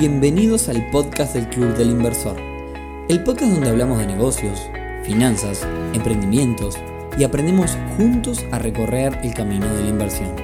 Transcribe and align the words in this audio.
Bienvenidos 0.00 0.70
al 0.70 0.90
podcast 0.90 1.34
del 1.34 1.46
Club 1.50 1.76
del 1.76 1.90
Inversor, 1.90 2.34
el 3.10 3.22
podcast 3.22 3.52
donde 3.52 3.68
hablamos 3.68 3.98
de 3.98 4.06
negocios, 4.06 4.58
finanzas, 5.04 5.68
emprendimientos 5.92 6.78
y 7.18 7.24
aprendemos 7.24 7.76
juntos 7.98 8.42
a 8.50 8.58
recorrer 8.58 9.18
el 9.22 9.34
camino 9.34 9.66
de 9.74 9.82
la 9.82 9.88
inversión. 9.90 10.34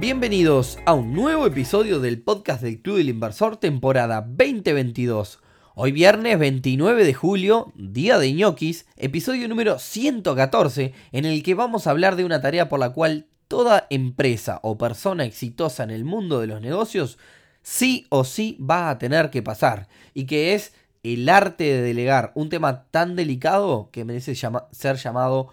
Bienvenidos 0.00 0.78
a 0.86 0.94
un 0.94 1.12
nuevo 1.12 1.44
episodio 1.44 2.00
del 2.00 2.22
podcast 2.22 2.62
del 2.62 2.80
Club 2.80 2.96
del 2.96 3.10
Inversor 3.10 3.58
temporada 3.58 4.22
2022. 4.26 5.40
Hoy 5.74 5.92
viernes 5.92 6.38
29 6.38 7.04
de 7.04 7.12
julio, 7.12 7.74
día 7.76 8.18
de 8.18 8.32
ñoquis, 8.32 8.86
episodio 8.96 9.48
número 9.48 9.78
114, 9.78 10.94
en 11.12 11.26
el 11.26 11.42
que 11.42 11.54
vamos 11.54 11.86
a 11.86 11.90
hablar 11.90 12.16
de 12.16 12.24
una 12.24 12.40
tarea 12.40 12.70
por 12.70 12.80
la 12.80 12.94
cual 12.94 13.26
toda 13.48 13.86
empresa 13.90 14.60
o 14.62 14.78
persona 14.78 15.26
exitosa 15.26 15.84
en 15.84 15.90
el 15.90 16.06
mundo 16.06 16.40
de 16.40 16.46
los 16.46 16.62
negocios 16.62 17.18
sí 17.62 18.06
o 18.08 18.24
sí 18.24 18.58
va 18.60 18.90
a 18.90 18.98
tener 18.98 19.30
que 19.30 19.42
pasar 19.42 19.88
y 20.14 20.26
que 20.26 20.54
es 20.54 20.72
el 21.02 21.28
arte 21.28 21.64
de 21.64 21.82
delegar, 21.82 22.32
un 22.34 22.48
tema 22.48 22.84
tan 22.90 23.16
delicado 23.16 23.88
que 23.90 24.04
merece 24.04 24.34
ser 24.34 24.96
llamado 24.96 25.48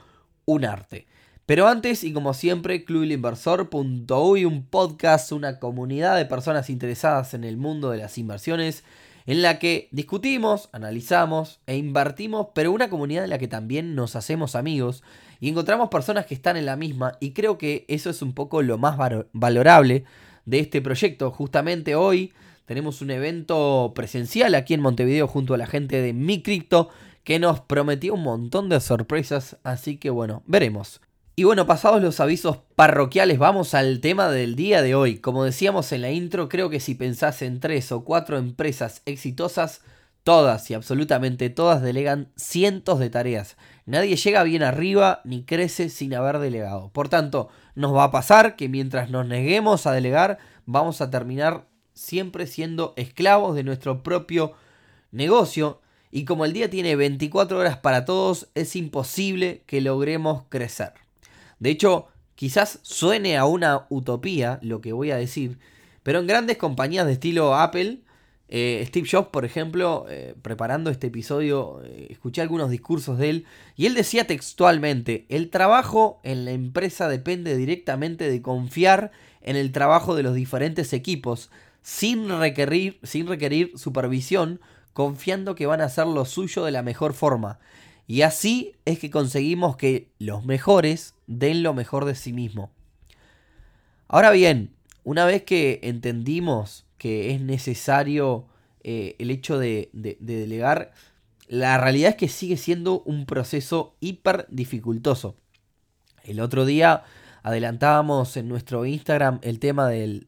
un 0.46 0.66
arte. 0.66 1.08
Pero 1.46 1.68
antes, 1.70 2.04
y 2.04 2.12
como 2.12 2.34
siempre, 2.34 2.84
clubilinversor.uy, 2.84 4.44
un 4.44 4.66
podcast, 4.66 5.32
una 5.32 5.60
comunidad 5.60 6.18
de 6.18 6.26
personas 6.26 6.70
interesadas 6.70 7.34
en 7.34 7.46
el 7.46 7.56
mundo 7.56 7.90
de 7.90 8.00
las 8.00 8.18
inversiones, 8.18 8.84
en 9.26 9.42
la 9.42 9.58
que 9.58 9.88
discutimos, 9.92 10.68
analizamos 10.74 11.62
e 11.66 11.78
invertimos, 11.78 12.48
pero 12.54 12.74
una 12.74 12.90
comunidad 12.90 13.24
en 13.24 13.30
la 13.30 13.38
que 13.38 13.48
también 13.48 13.96
nos 13.96 14.18
hacemos 14.18 14.56
amigos 14.56 15.04
y 15.40 15.48
encontramos 15.48 15.88
personas 15.88 16.26
que 16.26 16.34
están 16.34 16.58
en 16.58 16.66
la 16.66 16.76
misma, 16.76 17.14
y 17.22 17.32
creo 17.32 17.58
que 17.58 17.86
eso 17.88 18.10
es 18.10 18.22
un 18.22 18.34
poco 18.34 18.62
lo 18.62 18.78
más 18.78 18.98
valorable 19.32 20.04
de 20.48 20.60
este 20.60 20.82
proyecto. 20.82 21.30
Justamente 21.30 21.94
hoy 21.94 22.34
tenemos 22.66 23.02
un 23.02 23.12
evento 23.12 23.92
presencial 23.94 24.56
aquí 24.56 24.74
en 24.74 24.82
Montevideo 24.82 25.28
junto 25.28 25.54
a 25.54 25.58
la 25.58 25.68
gente 25.68 26.02
de 26.02 26.14
Mi 26.14 26.42
Crypto 26.42 26.90
que 27.24 27.38
nos 27.38 27.60
prometió 27.60 28.16
un 28.16 28.24
montón 28.24 28.70
de 28.70 28.80
sorpresas, 28.80 29.58
así 29.64 29.98
que 29.98 30.10
bueno, 30.10 30.42
veremos. 30.48 31.02
Y 31.36 31.44
bueno, 31.44 31.68
pasados 31.68 32.02
los 32.02 32.20
avisos 32.20 32.60
parroquiales, 32.76 33.38
vamos 33.38 33.74
al 33.74 34.00
tema 34.00 34.30
del 34.30 34.56
día 34.56 34.82
de 34.82 34.96
hoy. 34.96 35.20
Como 35.20 35.44
decíamos 35.44 35.92
en 35.92 36.02
la 36.02 36.12
intro, 36.12 36.50
creo 36.50 36.70
que 36.70 36.80
si 36.80 36.96
pensás 36.96 37.42
en 37.42 37.60
tres 37.60 37.92
o 37.92 38.04
cuatro 38.04 38.38
empresas 38.38 39.04
exitosas, 39.06 39.82
todas 40.24 40.70
y 40.72 40.74
absolutamente 40.74 41.50
todas 41.50 41.82
delegan 41.82 42.32
cientos 42.36 43.00
de 43.00 43.10
tareas. 43.10 43.56
Nadie 43.86 44.16
llega 44.16 44.44
bien 44.44 44.64
arriba 44.64 45.22
ni 45.24 45.44
crece 45.44 45.90
sin 45.90 46.14
haber 46.14 46.40
delegado. 46.40 46.90
Por 46.90 47.08
tanto, 47.08 47.50
nos 47.78 47.96
va 47.96 48.06
a 48.06 48.12
pasar 48.12 48.56
que 48.56 48.70
mientras 48.70 49.12
nos 49.12 49.28
neguemos 49.28 49.86
a 49.86 49.92
delegar, 49.92 50.40
vamos 50.66 51.00
a 51.00 51.12
terminar 51.12 51.68
siempre 51.94 52.48
siendo 52.48 52.96
esclavos 52.98 53.56
de 53.56 53.64
nuestro 53.64 54.02
propio 54.02 54.54
negocio. 55.12 55.80
Y 56.10 56.26
como 56.26 56.46
el 56.46 56.54
día 56.54 56.72
tiene 56.72 56.96
24 56.96 57.56
horas 57.56 57.78
para 57.78 58.04
todos, 58.04 58.50
es 58.56 58.76
imposible 58.76 59.62
que 59.68 59.80
logremos 59.82 60.46
crecer. 60.50 60.94
De 61.60 61.70
hecho, 61.70 62.08
quizás 62.34 62.80
suene 62.82 63.38
a 63.38 63.46
una 63.46 63.86
utopía 63.90 64.58
lo 64.64 64.82
que 64.82 64.94
voy 64.94 65.12
a 65.12 65.18
decir, 65.18 65.60
pero 66.02 66.18
en 66.18 66.26
grandes 66.26 66.58
compañías 66.58 67.06
de 67.06 67.14
estilo 67.14 67.54
Apple, 67.54 68.00
eh, 68.50 68.84
Steve 68.88 69.08
Jobs, 69.10 69.28
por 69.28 69.44
ejemplo, 69.44 70.06
eh, 70.10 70.36
preparando 70.42 70.90
este 70.90 71.08
episodio, 71.08 71.82
eh, 71.84 72.08
escuché 72.10 72.42
algunos 72.42 72.70
discursos 72.70 73.18
de 73.18 73.30
él 73.30 73.46
y 73.76 73.88
él 73.88 73.94
decía 73.94 74.26
textualmente, 74.26 75.26
el 75.30 75.50
trabajo 75.50 76.22
en 76.24 76.46
la 76.46 76.52
empresa 76.52 77.10
depende 77.10 77.58
directamente 77.58 78.30
de 78.30 78.42
confiar 78.42 79.12
en 79.42 79.58
el 79.58 79.72
trabajo 79.72 80.16
de 80.16 80.24
los 80.24 80.34
diferentes 80.34 80.94
equipos, 80.94 81.50
sin 81.82 82.30
requerir, 82.30 83.00
sin 83.04 83.28
requerir 83.28 83.72
supervisión, 83.76 84.62
confiando 84.94 85.56
que 85.56 85.66
van 85.66 85.82
a 85.82 85.86
hacer 85.86 86.08
lo 86.08 86.26
suyo 86.26 86.64
de 86.64 86.72
la 86.72 86.84
mejor 86.84 87.14
forma. 87.14 87.60
Y 88.08 88.22
así 88.22 88.74
es 88.86 89.00
que 89.00 89.12
conseguimos 89.12 89.76
que 89.76 90.10
los 90.20 90.46
mejores 90.46 91.16
den 91.28 91.64
lo 91.64 91.74
mejor 91.74 92.06
de 92.06 92.16
sí 92.16 92.32
mismos. 92.32 92.70
Ahora 94.08 94.32
bien, 94.32 94.74
una 95.08 95.24
vez 95.24 95.44
que 95.44 95.80
entendimos 95.84 96.86
que 96.98 97.34
es 97.34 97.40
necesario 97.40 98.46
eh, 98.84 99.16
el 99.20 99.32
hecho 99.32 99.58
de, 99.58 99.90
delegar, 99.94 100.92
la 101.48 101.78
realidad 101.78 102.10
es 102.10 102.16
que 102.18 102.28
sigue 102.28 102.58
siendo 102.58 103.04
un 103.04 103.26
proceso 103.26 103.96
hiper 104.02 104.48
dificultoso. 104.50 105.38
El 106.26 106.42
otro 106.42 106.66
día 106.66 107.04
adelantábamos 107.42 108.36
en 108.36 108.50
nuestro 108.50 108.86
Instagram 108.86 109.40
el 109.44 109.60
tema 109.60 109.88
del, 109.88 110.26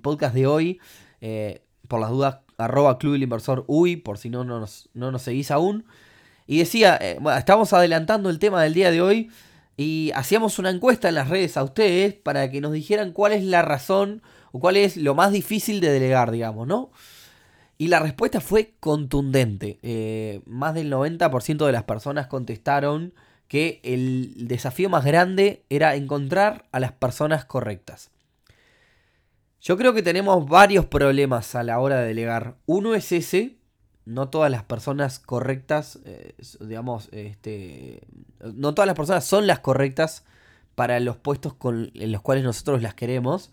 podcast 0.00 0.32
de 0.32 0.46
hoy. 0.46 0.80
Eh, 1.20 1.64
por 1.88 2.00
las 2.00 2.10
dudas, 2.10 2.36
arroba 2.56 2.98
Club 2.98 3.14
del 3.14 3.24
Inversor 3.24 3.66
por 4.04 4.16
si 4.16 4.30
no 4.30 4.44
nos, 4.44 4.90
no 4.94 5.10
nos 5.10 5.22
seguís 5.22 5.50
aún. 5.50 5.86
Y 6.46 6.58
decía, 6.58 6.96
eh, 7.00 7.18
bueno, 7.20 7.36
estamos 7.36 7.72
adelantando 7.72 8.30
el 8.30 8.38
tema 8.38 8.62
del 8.62 8.74
día 8.74 8.92
de 8.92 9.02
hoy 9.02 9.28
y 9.82 10.12
hacíamos 10.14 10.58
una 10.58 10.68
encuesta 10.68 11.08
en 11.08 11.14
las 11.14 11.30
redes 11.30 11.56
a 11.56 11.64
ustedes 11.64 12.12
para 12.12 12.50
que 12.50 12.60
nos 12.60 12.72
dijeran 12.72 13.12
cuál 13.12 13.32
es 13.32 13.42
la 13.42 13.62
razón 13.62 14.20
o 14.52 14.60
cuál 14.60 14.76
es 14.76 14.98
lo 14.98 15.14
más 15.14 15.32
difícil 15.32 15.80
de 15.80 15.90
delegar, 15.90 16.30
digamos, 16.30 16.66
¿no? 16.66 16.90
Y 17.78 17.88
la 17.88 17.98
respuesta 17.98 18.42
fue 18.42 18.74
contundente. 18.78 19.78
Eh, 19.82 20.42
más 20.44 20.74
del 20.74 20.92
90% 20.92 21.64
de 21.64 21.72
las 21.72 21.84
personas 21.84 22.26
contestaron 22.26 23.14
que 23.48 23.80
el 23.82 24.48
desafío 24.48 24.90
más 24.90 25.06
grande 25.06 25.64
era 25.70 25.94
encontrar 25.94 26.66
a 26.72 26.78
las 26.78 26.92
personas 26.92 27.46
correctas. 27.46 28.10
Yo 29.62 29.78
creo 29.78 29.94
que 29.94 30.02
tenemos 30.02 30.46
varios 30.46 30.84
problemas 30.84 31.54
a 31.54 31.62
la 31.62 31.78
hora 31.78 32.00
de 32.00 32.08
delegar. 32.08 32.56
Uno 32.66 32.94
es 32.94 33.12
ese, 33.12 33.56
no 34.04 34.28
todas 34.28 34.50
las 34.50 34.64
personas 34.64 35.18
correctas, 35.18 35.98
eh, 36.04 36.34
digamos, 36.60 37.08
este, 37.12 38.02
no 38.40 38.74
todas 38.74 38.86
las 38.86 38.96
personas 38.96 39.24
son 39.24 39.46
las 39.46 39.60
correctas 39.60 40.24
para 40.74 40.98
los 41.00 41.16
puestos 41.16 41.54
en 41.94 42.12
los 42.12 42.22
cuales 42.22 42.44
nosotros 42.44 42.82
las 42.82 42.94
queremos. 42.94 43.50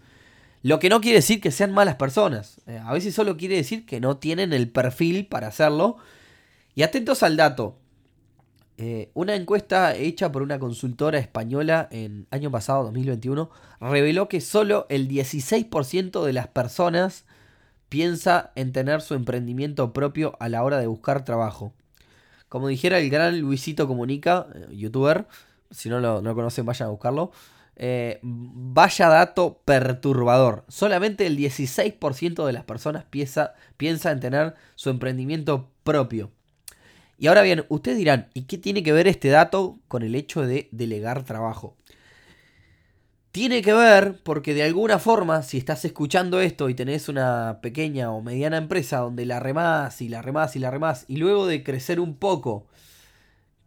Lo 0.63 0.79
que 0.79 0.89
no 0.89 1.01
quiere 1.01 1.17
decir 1.17 1.41
que 1.41 1.51
sean 1.51 1.73
malas 1.73 1.95
personas. 1.95 2.61
Eh, 2.67 2.81
a 2.83 2.93
veces 2.93 3.13
solo 3.13 3.37
quiere 3.37 3.55
decir 3.55 3.85
que 3.85 3.99
no 3.99 4.17
tienen 4.17 4.53
el 4.53 4.69
perfil 4.69 5.27
para 5.27 5.47
hacerlo. 5.47 5.97
Y 6.75 6.83
atentos 6.83 7.23
al 7.23 7.37
dato. 7.37 7.77
Eh, 8.79 9.09
una 9.13 9.35
encuesta 9.35 9.95
hecha 9.95 10.31
por 10.31 10.43
una 10.43 10.59
consultora 10.59 11.17
española 11.17 11.87
en 11.89 12.27
año 12.29 12.51
pasado, 12.51 12.83
2021, 12.83 13.49
reveló 13.81 14.29
que 14.29 14.39
solo 14.39 14.85
el 14.89 15.07
16% 15.07 16.23
de 16.23 16.33
las 16.33 16.47
personas 16.47 17.25
piensa 17.89 18.51
en 18.55 18.71
tener 18.71 19.01
su 19.01 19.13
emprendimiento 19.13 19.93
propio 19.93 20.35
a 20.39 20.49
la 20.49 20.63
hora 20.63 20.79
de 20.79 20.87
buscar 20.87 21.25
trabajo. 21.25 21.73
Como 22.49 22.67
dijera 22.67 22.99
el 22.99 23.09
gran 23.09 23.39
Luisito 23.39 23.87
Comunica, 23.87 24.47
eh, 24.53 24.67
youtuber, 24.71 25.27
si 25.71 25.89
no 25.89 25.99
lo, 25.99 26.21
no 26.21 26.33
conocen 26.35 26.65
vayan 26.65 26.87
a 26.87 26.91
buscarlo, 26.91 27.31
eh, 27.75 28.19
vaya 28.23 29.09
dato 29.09 29.61
perturbador. 29.65 30.65
Solamente 30.67 31.27
el 31.27 31.37
16% 31.37 32.45
de 32.45 32.53
las 32.53 32.63
personas 32.63 33.05
piensa, 33.05 33.53
piensa 33.77 34.11
en 34.11 34.19
tener 34.19 34.55
su 34.75 34.89
emprendimiento 34.89 35.69
propio. 35.83 36.31
Y 37.19 37.27
ahora 37.27 37.41
bien, 37.41 37.65
ustedes 37.69 37.97
dirán, 37.97 38.29
¿y 38.33 38.43
qué 38.43 38.57
tiene 38.57 38.83
que 38.83 38.93
ver 38.93 39.07
este 39.07 39.29
dato 39.29 39.79
con 39.87 40.03
el 40.03 40.15
hecho 40.15 40.41
de 40.41 40.69
delegar 40.71 41.23
trabajo? 41.23 41.75
Tiene 43.31 43.61
que 43.61 43.73
ver 43.73 44.19
porque 44.23 44.53
de 44.53 44.63
alguna 44.63 44.99
forma, 44.99 45.43
si 45.43 45.57
estás 45.57 45.85
escuchando 45.85 46.41
esto 46.41 46.69
y 46.69 46.73
tenés 46.73 47.07
una 47.07 47.59
pequeña 47.61 48.11
o 48.11 48.21
mediana 48.21 48.57
empresa 48.57 48.97
donde 48.97 49.25
la 49.25 49.39
remás 49.39 50.01
y 50.01 50.09
la 50.09 50.21
remás 50.21 50.55
y 50.55 50.59
la 50.59 50.71
remás, 50.71 51.05
y 51.07 51.17
luego 51.17 51.45
de 51.45 51.63
crecer 51.63 51.99
un 51.99 52.15
poco, 52.15 52.67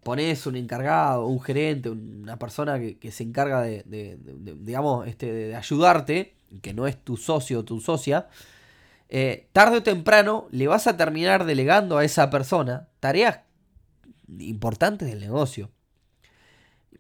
pones 0.02 0.46
un 0.46 0.56
encargado, 0.56 1.26
un 1.26 1.40
gerente, 1.40 1.90
una 1.90 2.38
persona 2.38 2.80
que, 2.80 3.12
se 3.12 3.22
encarga 3.22 3.62
de, 3.62 4.18
digamos, 4.60 5.06
este, 5.06 5.32
de 5.32 5.56
ayudarte, 5.56 6.34
que 6.62 6.74
no 6.74 6.86
es 6.86 6.96
tu 6.96 7.16
socio 7.16 7.60
o 7.60 7.64
tu 7.64 7.80
socia, 7.80 8.28
eh, 9.08 9.48
tarde 9.52 9.78
o 9.78 9.82
temprano 9.82 10.46
le 10.50 10.68
vas 10.68 10.86
a 10.86 10.96
terminar 10.96 11.44
delegando 11.44 11.98
a 11.98 12.04
esa 12.04 12.30
persona 12.30 12.88
tareas 13.00 13.40
importantes 14.38 15.08
del 15.08 15.20
negocio. 15.20 15.70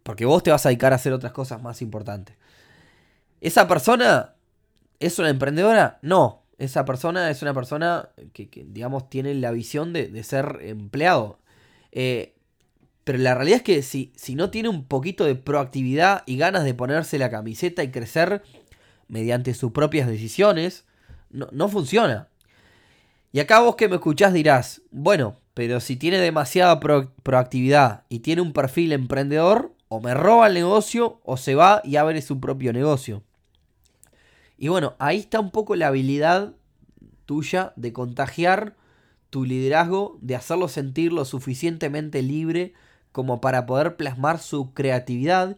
Porque 0.02 0.24
vos 0.24 0.42
te 0.42 0.50
vas 0.50 0.66
a 0.66 0.70
dedicar 0.70 0.92
a 0.92 0.96
hacer 0.96 1.12
otras 1.12 1.32
cosas 1.32 1.62
más 1.62 1.82
importantes. 1.82 2.36
¿Esa 3.40 3.66
persona 3.68 4.34
es 4.98 5.18
una 5.18 5.30
emprendedora? 5.30 5.98
No. 6.02 6.44
Esa 6.58 6.84
persona 6.84 7.30
es 7.30 7.40
una 7.40 7.54
persona 7.54 8.10
que, 8.34 8.50
digamos, 8.66 9.08
tiene 9.08 9.34
la 9.34 9.50
visión 9.50 9.94
de, 9.94 10.22
ser 10.22 10.58
empleado. 10.62 11.38
Eh, 11.90 12.34
pero 13.04 13.18
la 13.18 13.34
realidad 13.34 13.58
es 13.58 13.62
que 13.62 13.82
si, 13.82 14.12
si 14.14 14.34
no 14.34 14.50
tiene 14.50 14.68
un 14.68 14.84
poquito 14.84 15.24
de 15.24 15.34
proactividad 15.34 16.22
y 16.26 16.36
ganas 16.36 16.64
de 16.64 16.74
ponerse 16.74 17.18
la 17.18 17.30
camiseta 17.30 17.82
y 17.82 17.90
crecer 17.90 18.42
mediante 19.08 19.54
sus 19.54 19.72
propias 19.72 20.06
decisiones, 20.06 20.84
no, 21.30 21.68
funciona. 21.68 22.28
Y 23.32 23.40
acá 23.40 23.60
vos 23.60 23.76
que 23.76 23.88
me 23.88 23.96
escuchás 23.96 24.32
dirás, 24.32 24.82
bueno, 24.90 25.36
pero 25.54 25.80
si 25.80 25.96
tiene 25.96 26.18
demasiada 26.18 26.80
proactividad 26.80 28.04
y 28.08 28.20
tiene 28.20 28.42
un 28.42 28.52
perfil 28.52 28.92
emprendedor, 28.92 29.74
o 29.88 30.00
me 30.00 30.14
roba 30.14 30.46
el 30.46 30.54
negocio 30.54 31.20
o 31.24 31.36
se 31.36 31.56
va 31.56 31.80
y 31.84 31.96
abre 31.96 32.22
su 32.22 32.38
propio 32.38 32.72
negocio. 32.72 33.24
Y 34.60 34.68
bueno, 34.68 34.94
ahí 34.98 35.16
está 35.16 35.40
un 35.40 35.50
poco 35.50 35.74
la 35.74 35.86
habilidad, 35.86 36.52
tuya 37.24 37.72
de 37.76 37.94
contagiar 37.94 38.76
tu 39.30 39.46
liderazgo, 39.46 40.18
de 40.20 40.36
hacerlo 40.36 40.68
sentir 40.68 41.14
lo 41.14 41.24
suficientemente 41.24 42.20
libre 42.20 42.74
como 43.10 43.40
para 43.40 43.64
poder 43.64 43.96
plasmar 43.96 44.38
su 44.38 44.74
creatividad 44.74 45.56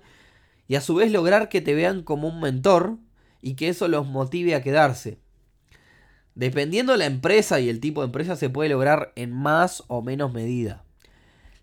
y 0.68 0.76
a 0.76 0.80
su 0.80 0.94
vez 0.94 1.10
lograr 1.10 1.48
que 1.48 1.60
te 1.60 1.74
vean 1.74 2.04
como 2.04 2.28
un 2.28 2.40
mentor 2.40 2.96
y 3.40 3.54
que 3.54 3.68
eso 3.68 3.88
los 3.88 4.06
motive 4.06 4.54
a 4.54 4.62
quedarse. 4.62 5.18
Dependiendo 6.36 6.92
de 6.92 6.98
la 6.98 7.06
empresa 7.06 7.58
y 7.58 7.68
el 7.68 7.80
tipo 7.80 8.02
de 8.02 8.06
empresa 8.06 8.36
se 8.36 8.50
puede 8.50 8.70
lograr 8.70 9.12
en 9.16 9.32
más 9.32 9.82
o 9.88 10.00
menos 10.02 10.32
medida. 10.32 10.84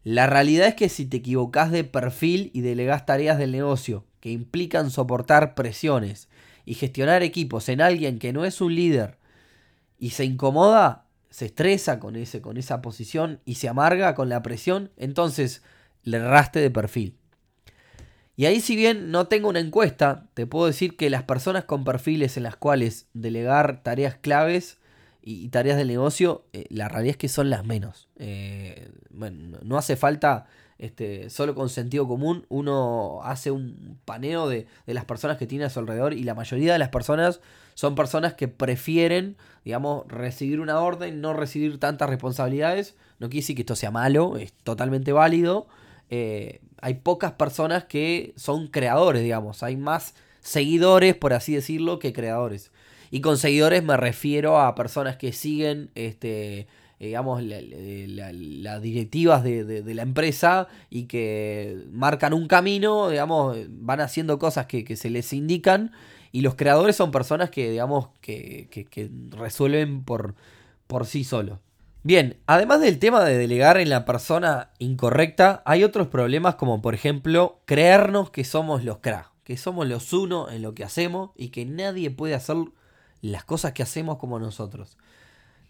La 0.03 0.27
realidad 0.27 0.67
es 0.67 0.75
que 0.75 0.89
si 0.89 1.05
te 1.05 1.17
equivocas 1.17 1.71
de 1.71 1.85
perfil 1.85 2.51
y 2.53 2.59
delegas 2.59 3.05
tareas 3.05 3.37
del 3.37 3.53
negocio 3.53 4.03
que 4.19 4.29
implican 4.29 4.91
soportar 4.91 5.55
presiones 5.55 6.27
y 6.69 6.75
gestionar 6.75 7.23
equipos 7.23 7.67
en 7.67 7.81
alguien 7.81 8.19
que 8.19 8.31
no 8.31 8.45
es 8.45 8.61
un 8.61 8.75
líder 8.75 9.17
y 9.97 10.11
se 10.11 10.23
incomoda, 10.23 11.07
se 11.31 11.47
estresa 11.47 11.99
con, 11.99 12.15
ese, 12.15 12.41
con 12.41 12.57
esa 12.57 12.79
posición 12.83 13.39
y 13.43 13.55
se 13.55 13.69
amarga 13.69 14.13
con 14.13 14.29
la 14.29 14.43
presión, 14.43 14.91
entonces 14.95 15.63
le 16.03 16.17
erraste 16.17 16.59
de 16.59 16.69
perfil. 16.69 17.15
Y 18.35 18.45
ahí 18.45 18.61
si 18.61 18.75
bien 18.75 19.09
no 19.09 19.25
tengo 19.25 19.49
una 19.49 19.61
encuesta, 19.61 20.27
te 20.35 20.45
puedo 20.45 20.67
decir 20.67 20.95
que 20.95 21.09
las 21.09 21.23
personas 21.23 21.63
con 21.63 21.83
perfiles 21.83 22.37
en 22.37 22.43
las 22.43 22.55
cuales 22.55 23.07
delegar 23.15 23.81
tareas 23.81 24.13
claves 24.13 24.77
y, 25.23 25.49
tareas 25.49 25.75
del 25.75 25.87
negocio, 25.87 26.45
eh, 26.53 26.67
la 26.69 26.87
realidad 26.87 27.13
es 27.13 27.17
que 27.17 27.29
son 27.29 27.49
las 27.49 27.65
menos. 27.65 28.09
Eh, 28.19 28.91
bueno, 29.09 29.57
no 29.63 29.75
hace 29.75 29.95
falta, 29.95 30.45
este, 30.79 31.29
solo 31.29 31.53
con 31.53 31.69
sentido 31.69 32.07
común, 32.07 32.45
uno 32.49 33.19
hace 33.23 33.51
un 33.51 33.99
paneo 34.05 34.49
de, 34.49 34.65
de, 34.87 34.93
las 34.93 35.05
personas 35.05 35.37
que 35.37 35.45
tiene 35.45 35.65
a 35.65 35.69
su 35.69 35.79
alrededor 35.79 36.13
y 36.13 36.23
la 36.23 36.33
mayoría 36.33 36.73
de 36.73 36.79
las 36.79 36.89
personas 36.89 37.41
son 37.75 37.95
personas 37.95 38.33
que 38.33 38.47
prefieren, 38.47 39.37
digamos, 39.63 40.05
recibir 40.07 40.59
una 40.59 40.79
orden, 40.81 41.21
no 41.21 41.33
recibir 41.33 41.79
tantas 41.79 42.09
responsabilidades. 42.09 42.95
No 43.19 43.29
quiere 43.29 43.41
decir 43.41 43.55
que 43.55 43.61
esto 43.61 43.75
sea 43.75 43.91
malo, 43.91 44.37
es 44.37 44.51
totalmente 44.51 45.11
válido. 45.11 45.67
Eh, 46.09 46.59
hay 46.81 46.95
pocas 46.95 47.33
personas 47.33 47.85
que 47.85 48.33
son 48.35 48.67
creadores, 48.67 49.21
digamos. 49.21 49.63
Hay 49.63 49.77
más 49.77 50.13
seguidores, 50.41 51.15
por 51.15 51.33
así 51.33 51.55
decirlo, 51.55 51.99
que 51.99 52.13
creadores. 52.13 52.71
Y 53.11 53.21
con 53.21 53.37
seguidores 53.37 53.83
me 53.83 53.97
refiero 53.97 54.59
a 54.59 54.75
personas 54.75 55.17
que 55.17 55.33
siguen, 55.33 55.89
este, 55.95 56.67
digamos, 56.99 57.41
las 57.43 58.81
directivas 58.81 59.43
de, 59.43 59.93
la 59.93 60.01
empresa 60.01 60.67
y 60.89 61.05
que 61.05 61.83
marcan 61.91 62.33
un 62.33 62.47
camino, 62.47 63.09
digamos, 63.09 63.57
van 63.69 64.01
haciendo 64.01 64.37
cosas 64.39 64.65
que, 64.65 64.95
se 64.95 65.09
les 65.09 65.31
indican. 65.33 65.91
Y 66.31 66.41
los 66.41 66.55
creadores 66.55 66.95
son 66.95 67.11
personas 67.11 67.49
que, 67.49 67.71
digamos, 67.71 68.09
que, 68.21 68.67
que 68.69 69.09
resuelven 69.31 70.03
por, 70.03 70.35
por 70.87 71.05
sí 71.05 71.23
solos. 71.23 71.59
Bien, 72.01 72.37
además 72.47 72.79
del 72.79 72.97
tema 72.97 73.25
de 73.25 73.37
delegar 73.37 73.77
en 73.77 73.89
la 73.89 74.05
persona 74.05 74.69
incorrecta, 74.79 75.61
hay 75.65 75.83
otros 75.83 76.07
problemas 76.07 76.55
como 76.55 76.81
por 76.81 76.95
ejemplo 76.95 77.59
creernos 77.65 78.29
que 78.29 78.45
somos 78.45 78.85
los 78.85 78.99
crack, 78.99 79.29
que 79.43 79.57
somos 79.57 79.85
los 79.85 80.13
uno 80.13 80.49
en 80.49 80.61
lo 80.61 80.73
que 80.73 80.85
hacemos 80.85 81.31
y 81.35 81.49
que 81.49 81.65
nadie 81.65 82.09
puede 82.09 82.35
hacer 82.35 82.55
las 83.21 83.43
cosas 83.43 83.73
que 83.73 83.83
hacemos 83.83 84.17
como 84.17 84.39
nosotros. 84.39 84.97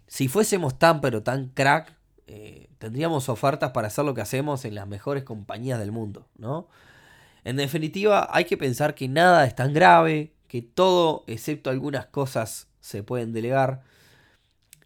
Si 0.09 0.27
fuésemos 0.27 0.79
tan 0.79 1.01
pero 1.01 1.21
tan 1.21 1.49
crack, 1.49 1.93
eh, 2.25 2.67
tendríamos 2.79 3.29
ofertas 3.29 3.71
para 3.71 3.87
hacer 3.87 4.05
lo 4.05 4.15
que 4.15 4.21
hacemos 4.21 4.65
en 4.65 4.73
las 4.73 4.87
mejores 4.87 5.23
compañías 5.23 5.79
del 5.79 5.91
mundo, 5.91 6.27
¿no? 6.35 6.67
En 7.43 7.57
definitiva, 7.57 8.27
hay 8.31 8.45
que 8.45 8.57
pensar 8.57 8.95
que 8.95 9.07
nada 9.07 9.45
es 9.45 9.55
tan 9.55 9.71
grave, 9.71 10.33
que 10.47 10.63
todo, 10.63 11.23
excepto 11.27 11.69
algunas 11.69 12.07
cosas, 12.07 12.67
se 12.81 13.03
pueden 13.03 13.33
delegar 13.33 13.81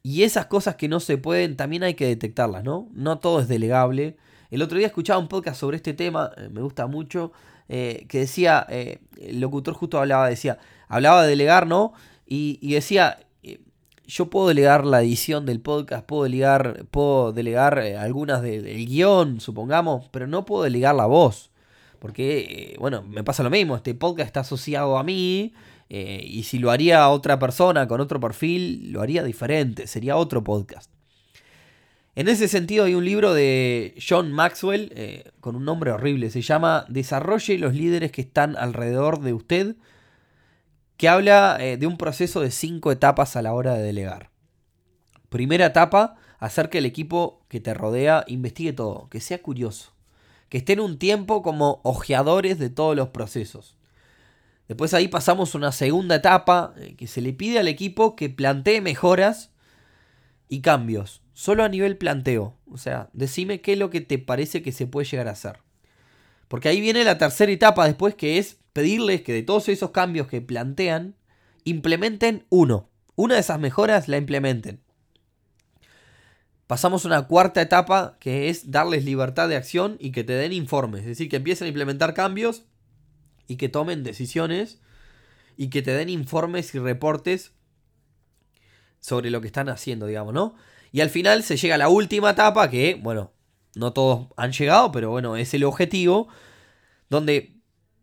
y 0.03 0.23
esas 0.23 0.47
cosas 0.47 0.75
que 0.75 0.89
no 0.89 0.99
se 0.99 1.17
pueden 1.17 1.55
también 1.55 1.83
hay 1.83 1.93
que 1.93 2.05
detectarlas, 2.05 2.65
¿no? 2.65 2.89
No 2.91 3.19
todo 3.19 3.39
es 3.39 3.47
delegable. 3.47 4.17
El 4.51 4.61
otro 4.61 4.77
día 4.77 4.87
escuchaba 4.87 5.19
un 5.19 5.29
podcast 5.29 5.57
sobre 5.57 5.77
este 5.77 5.93
tema, 5.93 6.31
eh, 6.35 6.49
me 6.51 6.61
gusta 6.61 6.87
mucho, 6.87 7.31
eh, 7.69 8.05
que 8.09 8.19
decía, 8.19 8.67
el 8.69 9.39
locutor 9.39 9.73
justo 9.73 9.99
hablaba, 9.99 10.27
decía, 10.27 10.59
hablaba 10.89 11.23
de 11.23 11.29
delegar, 11.29 11.65
¿no? 11.65 11.93
Y, 12.25 12.73
decía, 12.73 13.19
yo 14.05 14.29
puedo 14.29 14.47
delegar 14.47 14.85
la 14.85 15.01
edición 15.01 15.45
del 15.45 15.61
podcast, 15.61 16.05
puedo 16.05 16.23
delegar, 16.23 16.85
puedo 16.91 17.31
delegar 17.31 17.79
algunas 17.79 18.41
del 18.41 18.85
guion, 18.85 19.39
supongamos, 19.39 20.09
pero 20.11 20.27
no 20.27 20.45
puedo 20.45 20.63
delegar 20.63 20.95
la 20.95 21.05
voz. 21.05 21.51
Porque, 21.99 22.75
bueno, 22.79 23.01
me 23.03 23.23
pasa 23.23 23.43
lo 23.43 23.49
mismo, 23.49 23.77
este 23.77 23.93
podcast 23.93 24.27
está 24.27 24.39
asociado 24.41 24.97
a 24.97 25.03
mí, 25.03 25.53
eh, 25.89 26.25
y 26.25 26.43
si 26.43 26.59
lo 26.59 26.71
haría 26.71 27.07
otra 27.09 27.39
persona 27.39 27.87
con 27.87 28.01
otro 28.01 28.19
perfil, 28.19 28.91
lo 28.91 29.01
haría 29.01 29.23
diferente, 29.23 29.87
sería 29.87 30.17
otro 30.17 30.43
podcast. 30.43 30.91
En 32.15 32.27
ese 32.27 32.47
sentido 32.47 32.85
hay 32.85 32.95
un 32.95 33.05
libro 33.05 33.33
de 33.33 33.95
John 34.05 34.31
Maxwell 34.31 34.91
eh, 34.95 35.31
con 35.39 35.55
un 35.55 35.65
nombre 35.65 35.91
horrible, 35.91 36.29
se 36.29 36.41
llama 36.41 36.85
Desarrolle 36.89 37.57
los 37.57 37.73
líderes 37.73 38.11
que 38.11 38.21
están 38.21 38.57
alrededor 38.57 39.21
de 39.21 39.33
usted, 39.33 39.75
que 41.03 41.09
habla 41.09 41.57
eh, 41.59 41.75
de 41.75 41.85
un 41.85 41.97
proceso 41.97 42.39
de 42.39 42.49
cinco 42.49 42.89
etapas 42.89 43.35
a 43.35 43.41
la 43.41 43.53
hora 43.53 43.73
de 43.73 43.83
delegar. 43.83 44.29
Primera 45.27 45.65
etapa, 45.65 46.15
hacer 46.39 46.69
que 46.69 46.77
el 46.77 46.85
equipo 46.85 47.43
que 47.49 47.59
te 47.59 47.73
rodea 47.73 48.23
investigue 48.25 48.71
todo, 48.71 49.09
que 49.09 49.19
sea 49.19 49.41
curioso, 49.41 49.91
que 50.47 50.59
esté 50.59 50.71
en 50.71 50.79
un 50.79 50.97
tiempo 50.97 51.41
como 51.41 51.81
ojeadores 51.83 52.57
de 52.57 52.69
todos 52.69 52.95
los 52.95 53.09
procesos. 53.09 53.75
Después 54.69 54.93
ahí 54.93 55.09
pasamos 55.09 55.53
a 55.53 55.57
una 55.57 55.73
segunda 55.73 56.15
etapa 56.15 56.73
eh, 56.77 56.95
que 56.95 57.07
se 57.07 57.19
le 57.19 57.33
pide 57.33 57.59
al 57.59 57.67
equipo 57.67 58.15
que 58.15 58.29
plantee 58.29 58.79
mejoras 58.79 59.51
y 60.47 60.61
cambios. 60.61 61.21
Solo 61.33 61.65
a 61.65 61.67
nivel 61.67 61.97
planteo. 61.97 62.55
O 62.71 62.77
sea, 62.77 63.09
decime 63.11 63.59
qué 63.59 63.73
es 63.73 63.77
lo 63.77 63.89
que 63.89 63.99
te 63.99 64.19
parece 64.19 64.61
que 64.61 64.71
se 64.71 64.87
puede 64.87 65.09
llegar 65.09 65.27
a 65.27 65.31
hacer. 65.31 65.59
Porque 66.47 66.69
ahí 66.69 66.79
viene 66.79 67.03
la 67.03 67.17
tercera 67.17 67.51
etapa 67.51 67.85
después 67.87 68.15
que 68.15 68.37
es 68.37 68.62
pedirles 68.73 69.21
que 69.21 69.33
de 69.33 69.43
todos 69.43 69.69
esos 69.69 69.91
cambios 69.91 70.27
que 70.27 70.41
plantean, 70.41 71.15
implementen 71.63 72.45
uno. 72.49 72.89
Una 73.15 73.35
de 73.35 73.41
esas 73.41 73.59
mejoras 73.59 74.07
la 74.07 74.17
implementen. 74.17 74.81
Pasamos 76.67 77.05
a 77.05 77.07
una 77.07 77.27
cuarta 77.27 77.61
etapa 77.61 78.17
que 78.19 78.49
es 78.49 78.71
darles 78.71 79.05
libertad 79.05 79.47
de 79.47 79.55
acción 79.55 79.97
y 79.99 80.11
que 80.11 80.23
te 80.23 80.33
den 80.33 80.53
informes. 80.53 81.01
Es 81.01 81.07
decir, 81.07 81.29
que 81.29 81.35
empiecen 81.35 81.65
a 81.65 81.69
implementar 81.69 82.13
cambios 82.13 82.63
y 83.47 83.57
que 83.57 83.69
tomen 83.69 84.03
decisiones 84.03 84.79
y 85.55 85.69
que 85.69 85.81
te 85.81 85.91
den 85.91 86.09
informes 86.09 86.73
y 86.73 86.79
reportes 86.79 87.51
sobre 88.99 89.29
lo 89.29 89.41
que 89.41 89.47
están 89.47 89.69
haciendo, 89.69 90.07
digamos, 90.07 90.33
¿no? 90.33 90.55
Y 90.91 91.01
al 91.01 91.09
final 91.09 91.43
se 91.43 91.57
llega 91.57 91.75
a 91.75 91.77
la 91.77 91.89
última 91.89 92.31
etapa 92.31 92.69
que, 92.69 92.95
bueno, 92.95 93.33
no 93.75 93.93
todos 93.93 94.27
han 94.37 94.51
llegado, 94.51 94.91
pero 94.91 95.09
bueno, 95.09 95.35
es 95.35 95.53
el 95.53 95.63
objetivo, 95.65 96.27
donde 97.09 97.52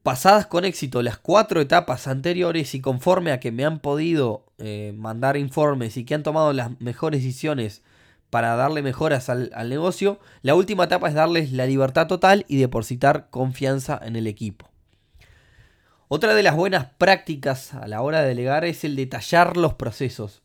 pasadas 0.02 0.46
con 0.46 0.64
éxito 0.64 1.02
las 1.02 1.18
cuatro 1.18 1.60
etapas 1.60 2.06
anteriores 2.06 2.74
y 2.74 2.80
conforme 2.80 3.32
a 3.32 3.40
que 3.40 3.52
me 3.52 3.64
han 3.64 3.80
podido 3.80 4.46
eh, 4.58 4.92
mandar 4.96 5.36
informes 5.36 5.96
y 5.96 6.04
que 6.04 6.14
han 6.14 6.22
tomado 6.22 6.52
las 6.52 6.80
mejores 6.80 7.22
decisiones 7.22 7.82
para 8.30 8.54
darle 8.54 8.82
mejoras 8.82 9.28
al, 9.28 9.50
negocio, 9.68 10.20
la 10.42 10.54
última 10.54 10.84
etapa 10.84 11.08
es 11.08 11.14
darles 11.14 11.52
la 11.52 11.66
libertad 11.66 12.06
total 12.06 12.44
y 12.48 12.58
depositar 12.58 13.28
confianza 13.28 14.00
en 14.02 14.14
el 14.14 14.28
equipo. 14.28 14.70
Otra 16.06 16.34
de 16.34 16.42
las 16.42 16.54
buenas 16.54 16.86
prácticas 16.96 17.74
a 17.74 17.88
la 17.88 18.02
hora 18.02 18.22
de 18.22 18.28
delegar 18.28 18.64
es 18.64 18.84
el 18.84 18.96
detallar 18.96 19.56
los 19.56 19.74
procesos. 19.74 20.42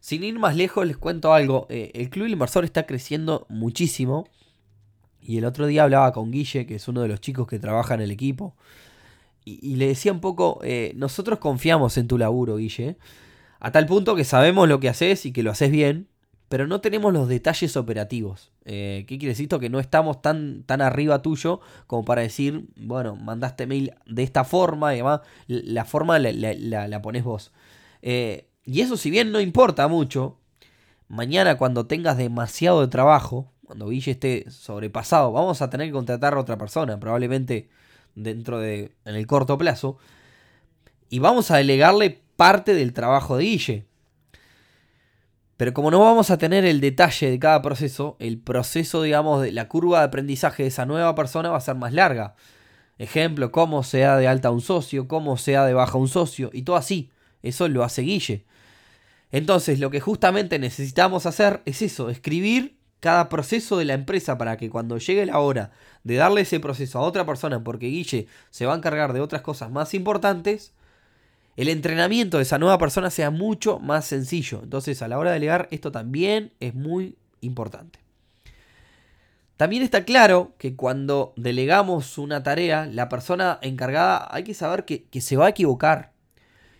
Sin 0.00 0.24
ir 0.24 0.38
más 0.38 0.56
lejos, 0.56 0.86
les 0.86 0.96
cuento 0.96 1.34
algo. 1.34 1.66
Eh, 1.68 1.90
el 1.94 2.08
Club 2.08 2.26
Inversor 2.26 2.64
está 2.64 2.86
creciendo 2.86 3.46
muchísimo. 3.50 4.28
Y 5.22 5.38
el 5.38 5.44
otro 5.44 5.66
día 5.66 5.84
hablaba 5.84 6.12
con 6.12 6.30
Guille, 6.30 6.66
que 6.66 6.76
es 6.76 6.88
uno 6.88 7.02
de 7.02 7.08
los 7.08 7.20
chicos 7.20 7.46
que 7.46 7.58
trabaja 7.58 7.94
en 7.94 8.00
el 8.00 8.10
equipo. 8.10 8.54
Y, 9.44 9.76
le 9.76 9.88
decía 9.88 10.12
un 10.12 10.20
poco, 10.20 10.60
eh, 10.62 10.92
nosotros 10.96 11.38
confiamos 11.38 11.96
en 11.96 12.06
tu 12.06 12.18
laburo, 12.18 12.56
Guille. 12.56 12.96
A 13.58 13.72
tal 13.72 13.86
punto 13.86 14.14
que 14.14 14.24
sabemos 14.24 14.68
lo 14.68 14.80
que 14.80 14.88
haces 14.88 15.26
y 15.26 15.32
que 15.32 15.42
lo 15.42 15.50
haces 15.50 15.70
bien 15.70 16.08
pero 16.50 16.66
no 16.66 16.80
tenemos 16.80 17.12
los 17.12 17.28
detalles 17.28 17.76
operativos. 17.76 18.50
Eh, 18.64 19.04
¿Qué 19.06 19.18
quiere 19.18 19.30
decir 19.30 19.44
esto? 19.44 19.60
Que 19.60 19.70
no 19.70 19.78
estamos 19.78 20.20
tan, 20.20 20.64
tan 20.64 20.82
arriba 20.82 21.22
tuyo 21.22 21.60
como 21.86 22.04
para 22.04 22.22
decir, 22.22 22.66
bueno, 22.74 23.14
mandaste 23.14 23.68
mail 23.68 23.94
de 24.04 24.24
esta 24.24 24.42
forma 24.42 24.92
y 24.92 24.96
además 24.96 25.20
la 25.46 25.84
forma 25.84 26.18
la, 26.18 26.32
la, 26.88 27.02
pones 27.02 27.22
vos. 27.22 27.52
Eh, 28.02 28.48
y 28.64 28.80
eso 28.80 28.96
si 28.96 29.12
bien 29.12 29.30
no 29.30 29.40
importa 29.40 29.86
mucho, 29.86 30.38
mañana 31.06 31.56
cuando 31.56 31.86
tengas 31.86 32.16
demasiado 32.16 32.80
de 32.80 32.88
trabajo, 32.88 33.52
cuando 33.70 33.86
Guille 33.86 34.10
esté 34.10 34.50
sobrepasado, 34.50 35.30
vamos 35.30 35.62
a 35.62 35.70
tener 35.70 35.86
que 35.86 35.92
contratar 35.92 36.34
a 36.34 36.40
otra 36.40 36.58
persona, 36.58 36.98
probablemente 36.98 37.68
dentro 38.16 38.58
de, 38.58 38.90
en 39.04 39.14
el 39.14 39.28
corto 39.28 39.56
plazo, 39.58 39.96
y 41.08 41.20
vamos 41.20 41.52
a 41.52 41.58
delegarle 41.58 42.20
parte 42.34 42.74
del 42.74 42.92
trabajo 42.92 43.36
de 43.36 43.44
Guille. 43.44 43.86
Pero 45.56 45.72
como 45.72 45.92
no 45.92 46.00
vamos 46.00 46.32
a 46.32 46.38
tener 46.38 46.64
el 46.64 46.80
detalle 46.80 47.30
de 47.30 47.38
cada 47.38 47.62
proceso, 47.62 48.16
el 48.18 48.40
proceso, 48.40 49.02
digamos, 49.02 49.40
de 49.40 49.52
la 49.52 49.68
curva 49.68 50.00
de 50.00 50.06
aprendizaje 50.06 50.64
de 50.64 50.70
esa 50.70 50.84
nueva 50.84 51.14
persona 51.14 51.50
va 51.50 51.58
a 51.58 51.60
ser 51.60 51.76
más 51.76 51.92
larga. 51.92 52.34
Ejemplo, 52.98 53.52
cómo 53.52 53.84
se 53.84 54.00
da 54.00 54.16
de 54.16 54.26
alta 54.26 54.50
un 54.50 54.62
socio, 54.62 55.06
cómo 55.06 55.36
se 55.36 55.52
da 55.52 55.64
de 55.64 55.74
baja 55.74 55.96
un 55.96 56.08
socio, 56.08 56.50
y 56.52 56.62
todo 56.62 56.74
así. 56.74 57.12
Eso 57.44 57.68
lo 57.68 57.84
hace 57.84 58.02
Guille. 58.02 58.46
Entonces, 59.30 59.78
lo 59.78 59.92
que 59.92 60.00
justamente 60.00 60.58
necesitamos 60.58 61.24
hacer 61.24 61.62
es 61.66 61.82
eso, 61.82 62.10
escribir 62.10 62.79
cada 63.00 63.28
proceso 63.28 63.78
de 63.78 63.86
la 63.86 63.94
empresa 63.94 64.38
para 64.38 64.56
que 64.56 64.70
cuando 64.70 64.98
llegue 64.98 65.26
la 65.26 65.40
hora 65.40 65.72
de 66.04 66.16
darle 66.16 66.42
ese 66.42 66.60
proceso 66.60 66.98
a 66.98 67.02
otra 67.02 67.26
persona, 67.26 67.64
porque 67.64 67.86
Guille 67.86 68.26
se 68.50 68.66
va 68.66 68.74
a 68.74 68.76
encargar 68.76 69.12
de 69.12 69.20
otras 69.20 69.42
cosas 69.42 69.70
más 69.70 69.94
importantes, 69.94 70.72
el 71.56 71.68
entrenamiento 71.68 72.36
de 72.36 72.44
esa 72.44 72.58
nueva 72.58 72.78
persona 72.78 73.10
sea 73.10 73.30
mucho 73.30 73.78
más 73.78 74.04
sencillo. 74.06 74.60
Entonces, 74.62 75.02
a 75.02 75.08
la 75.08 75.18
hora 75.18 75.30
de 75.30 75.34
delegar, 75.34 75.68
esto 75.70 75.90
también 75.90 76.52
es 76.60 76.74
muy 76.74 77.16
importante. 77.40 77.98
También 79.56 79.82
está 79.82 80.04
claro 80.06 80.54
que 80.56 80.74
cuando 80.74 81.34
delegamos 81.36 82.16
una 82.16 82.42
tarea, 82.42 82.86
la 82.86 83.10
persona 83.10 83.58
encargada 83.60 84.26
hay 84.30 84.42
que 84.42 84.54
saber 84.54 84.86
que, 84.86 85.20
se 85.20 85.36
va 85.36 85.46
a 85.46 85.50
equivocar. 85.50 86.12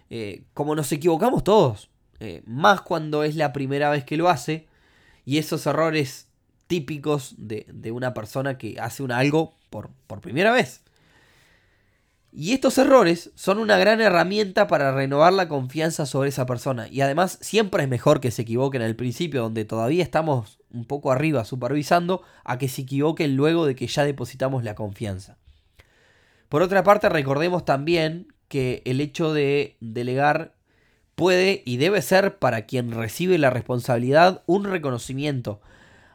Eh, 0.08 0.44
como 0.54 0.74
nos 0.74 0.90
equivocamos 0.92 1.44
todos. 1.44 1.90
Eh, 2.20 2.42
más 2.46 2.80
cuando 2.80 3.22
es 3.22 3.36
la 3.36 3.52
primera 3.52 3.90
vez 3.90 4.04
que 4.04 4.16
lo 4.16 4.30
hace. 4.30 4.66
Y 5.30 5.38
esos 5.38 5.64
errores 5.68 6.26
típicos 6.66 7.36
de, 7.38 7.92
una 7.92 8.14
persona 8.14 8.58
que 8.58 8.80
hace 8.80 9.04
un 9.04 9.12
algo 9.12 9.54
por, 9.70 9.90
por 10.08 10.20
primera 10.20 10.50
vez. 10.50 10.82
Y 12.32 12.52
estos 12.52 12.78
errores 12.78 13.30
son 13.36 13.58
una 13.58 13.78
gran 13.78 14.00
herramienta 14.00 14.66
para 14.66 14.90
renovar 14.90 15.32
la 15.32 15.46
confianza 15.46 16.04
sobre 16.04 16.30
esa 16.30 16.46
persona. 16.46 16.88
Y 16.88 17.00
además 17.00 17.38
siempre 17.42 17.84
es 17.84 17.88
mejor 17.88 18.18
que 18.18 18.32
se 18.32 18.42
equivoquen 18.42 18.82
al 18.82 18.96
principio, 18.96 19.42
donde 19.42 19.64
todavía 19.64 20.02
estamos 20.02 20.58
un 20.68 20.84
poco 20.84 21.12
arriba 21.12 21.44
supervisando, 21.44 22.22
a 22.42 22.58
que 22.58 22.66
se 22.66 22.82
equivoquen 22.82 23.36
luego 23.36 23.66
de 23.66 23.76
que 23.76 23.86
ya 23.86 24.04
depositamos 24.04 24.64
la 24.64 24.74
confianza. 24.74 25.38
Por 26.48 26.60
otra 26.60 26.82
parte, 26.82 27.08
recordemos 27.08 27.64
también 27.64 28.34
que 28.48 28.82
el 28.84 29.00
hecho 29.00 29.32
de 29.32 29.76
delegar 29.78 30.56
puede 31.20 31.62
y 31.66 31.76
debe 31.76 32.00
ser 32.00 32.38
para 32.38 32.62
quien 32.62 32.92
recibe 32.92 33.36
la 33.36 33.50
responsabilidad 33.50 34.42
un 34.46 34.64
reconocimiento. 34.64 35.60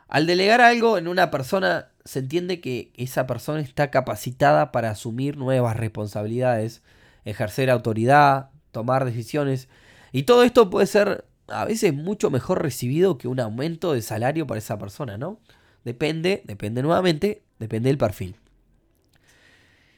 Al 0.07 0.25
delegar 0.25 0.61
algo 0.61 0.97
en 0.97 1.07
una 1.07 1.29
persona 1.29 1.89
se 2.05 2.19
entiende 2.19 2.59
que 2.59 2.91
esa 2.95 3.27
persona 3.27 3.59
está 3.59 3.91
capacitada 3.91 4.71
para 4.71 4.89
asumir 4.89 5.37
nuevas 5.37 5.77
responsabilidades, 5.77 6.81
ejercer 7.23 7.69
autoridad, 7.69 8.49
tomar 8.71 9.05
decisiones. 9.05 9.69
Y 10.11 10.23
todo 10.23 10.41
esto 10.41 10.71
puede 10.71 10.87
ser 10.87 11.25
a 11.49 11.65
veces 11.65 11.93
mucho 11.93 12.31
mejor 12.31 12.63
recibido 12.63 13.19
que 13.19 13.27
un 13.27 13.39
aumento 13.39 13.93
de 13.93 14.01
salario 14.01 14.47
para 14.47 14.57
esa 14.57 14.79
persona, 14.79 15.19
¿no? 15.19 15.39
Depende, 15.83 16.41
depende 16.45 16.81
nuevamente, 16.81 17.43
depende 17.59 17.89
del 17.89 17.99
perfil. 17.99 18.37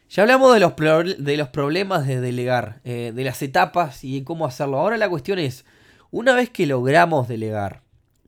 Ya 0.10 0.24
hablamos 0.24 0.54
de 0.54 0.60
los, 0.60 0.74
de 1.18 1.38
los 1.38 1.50
problemas 1.50 2.08
de 2.08 2.22
delegar, 2.22 2.80
eh, 2.84 3.12
de 3.14 3.24
las 3.24 3.42
etapas 3.42 4.04
y 4.04 4.20
de 4.20 4.26
cómo 4.26 4.46
hacerlo. 4.46 4.80
Ahora 4.80 4.98
la 4.98 5.10
cuestión 5.10 5.40
es, 5.40 5.66
una 6.12 6.34
vez 6.34 6.50
que 6.50 6.66
logramos 6.66 7.28
delegar, 7.28 7.82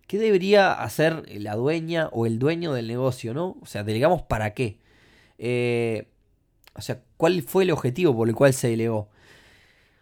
¿Qué 0.10 0.18
debería 0.18 0.74
hacer 0.74 1.24
la 1.40 1.56
dueña 1.56 2.10
o 2.12 2.26
el 2.26 2.40
dueño 2.40 2.74
del 2.74 2.88
negocio, 2.88 3.36
no? 3.36 3.58
O 3.62 3.68
sea, 3.68 3.84
delegamos 3.84 4.24
para 4.24 4.56
qué. 4.56 4.80
Eh, 5.38 6.08
o 6.74 6.82
sea, 6.82 7.00
¿cuál 7.16 7.44
fue 7.44 7.62
el 7.62 7.70
objetivo 7.70 8.18
por 8.18 8.28
el 8.28 8.34
cual 8.34 8.56
se 8.56 8.70
delegó? 8.70 9.10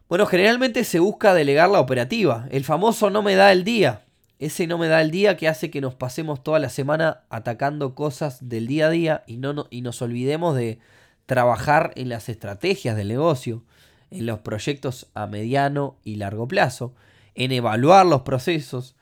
Bueno, 0.07 0.25
generalmente 0.25 0.85
se 0.85 0.99
busca 0.99 1.33
delegar 1.33 1.69
la 1.69 1.81
operativa. 1.81 2.47
El 2.51 2.63
famoso 2.63 3.09
no 3.09 3.21
me 3.21 3.35
da 3.35 3.51
el 3.51 3.65
día. 3.65 4.05
Ese 4.39 4.65
no 4.65 4.77
me 4.77 4.87
da 4.87 5.01
el 5.01 5.11
día 5.11 5.35
que 5.35 5.49
hace 5.49 5.69
que 5.69 5.81
nos 5.81 5.95
pasemos 5.95 6.41
toda 6.41 6.59
la 6.59 6.69
semana 6.69 7.25
atacando 7.29 7.93
cosas 7.93 8.47
del 8.47 8.65
día 8.65 8.87
a 8.87 8.91
día 8.91 9.23
y, 9.27 9.35
no, 9.35 9.67
y 9.69 9.81
nos 9.81 10.01
olvidemos 10.01 10.55
de 10.55 10.79
trabajar 11.27 11.91
en 11.95 12.09
las 12.09 12.29
estrategias 12.29 12.95
del 12.95 13.09
negocio, 13.09 13.61
en 14.09 14.25
los 14.25 14.39
proyectos 14.39 15.07
a 15.13 15.27
mediano 15.27 15.97
y 16.03 16.15
largo 16.15 16.47
plazo, 16.47 16.95
en 17.35 17.51
evaluar 17.51 18.05
los 18.05 18.21
procesos, 18.21 18.95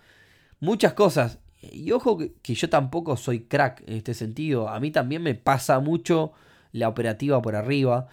muchas 0.59 0.93
cosas. 0.93 1.37
Y 1.61 1.91
ojo 1.91 2.17
que, 2.17 2.55
yo 2.55 2.69
tampoco 2.69 3.15
soy 3.15 3.41
crack 3.41 3.83
en 3.87 3.93
este 3.95 4.13
sentido. 4.13 4.67
A 4.69 4.79
mí 4.79 4.91
también 4.91 5.23
me 5.23 5.35
pasa 5.35 5.79
mucho 5.79 6.33
la 6.71 6.89
operativa 6.89 7.41
por 7.41 7.55
arriba. 7.55 8.07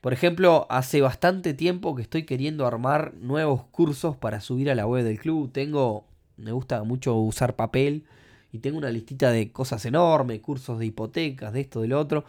Por 0.00 0.12
ejemplo, 0.12 0.66
hace 0.70 1.00
bastante 1.00 1.52
tiempo 1.52 1.96
que 1.96 2.02
estoy 2.02 2.24
queriendo 2.24 2.64
armar 2.64 3.14
nuevos 3.14 3.64
cursos 3.64 4.16
para 4.16 4.40
subir 4.40 4.70
a 4.70 4.76
la 4.76 4.86
web 4.86 5.04
del 5.04 5.18
club. 5.18 5.50
Tengo, 5.52 6.06
me 6.36 6.52
gusta 6.52 6.84
mucho 6.84 7.16
usar 7.16 7.56
papel 7.56 8.04
y 8.52 8.60
tengo 8.60 8.78
una 8.78 8.90
listita 8.90 9.32
de 9.32 9.50
cosas 9.50 9.84
enormes, 9.84 10.40
cursos 10.40 10.78
de 10.78 10.86
hipotecas, 10.86 11.52
de 11.52 11.60
esto, 11.60 11.80
del 11.80 11.92
otro. 11.92 12.24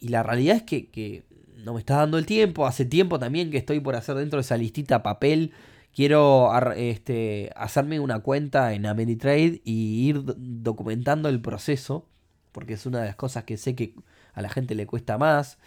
Y 0.00 0.08
la 0.08 0.22
realidad 0.22 0.56
es 0.56 0.62
que, 0.62 0.90
que 0.90 1.24
no 1.56 1.74
me 1.74 1.80
está 1.80 1.96
dando 1.96 2.18
el 2.18 2.26
tiempo. 2.26 2.66
Hace 2.66 2.84
tiempo 2.84 3.18
también 3.18 3.50
que 3.50 3.58
estoy 3.58 3.80
por 3.80 3.96
hacer 3.96 4.16
dentro 4.16 4.38
de 4.38 4.42
esa 4.42 4.56
listita 4.56 5.02
papel 5.02 5.52
quiero 5.98 6.52
este, 6.76 7.50
hacerme 7.56 7.98
una 7.98 8.20
cuenta 8.20 8.72
en 8.72 8.86
Ameritrade 8.86 9.60
y 9.64 10.08
ir 10.08 10.22
documentando 10.36 11.28
el 11.28 11.40
proceso, 11.40 12.06
porque 12.52 12.74
es 12.74 12.86
una 12.86 13.00
de 13.00 13.06
las 13.06 13.16
cosas 13.16 13.42
que 13.42 13.56
sé 13.56 13.74
que 13.74 13.94
a 14.32 14.40
la 14.40 14.48
gente 14.48 14.76
le 14.76 14.86
cuesta 14.86 15.18
más. 15.18 15.58